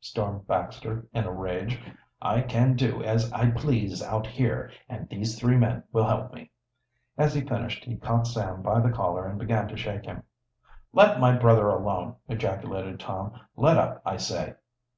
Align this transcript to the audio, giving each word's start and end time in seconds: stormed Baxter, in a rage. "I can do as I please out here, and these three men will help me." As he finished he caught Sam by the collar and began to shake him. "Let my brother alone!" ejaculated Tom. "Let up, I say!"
stormed 0.00 0.46
Baxter, 0.46 1.08
in 1.14 1.24
a 1.24 1.32
rage. 1.32 1.80
"I 2.20 2.42
can 2.42 2.76
do 2.76 3.02
as 3.02 3.32
I 3.32 3.50
please 3.52 4.02
out 4.02 4.26
here, 4.26 4.70
and 4.86 5.08
these 5.08 5.38
three 5.40 5.56
men 5.56 5.82
will 5.92 6.06
help 6.06 6.34
me." 6.34 6.50
As 7.16 7.32
he 7.32 7.40
finished 7.40 7.84
he 7.86 7.96
caught 7.96 8.26
Sam 8.26 8.60
by 8.60 8.80
the 8.80 8.90
collar 8.92 9.26
and 9.26 9.38
began 9.38 9.66
to 9.68 9.78
shake 9.78 10.04
him. 10.04 10.24
"Let 10.92 11.18
my 11.20 11.34
brother 11.38 11.68
alone!" 11.70 12.16
ejaculated 12.28 13.00
Tom. 13.00 13.32
"Let 13.56 13.78
up, 13.78 14.02
I 14.04 14.18
say!" 14.18 14.56